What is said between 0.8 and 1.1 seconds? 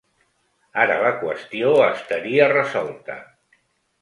Ara